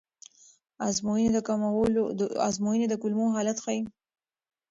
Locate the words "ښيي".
3.63-3.81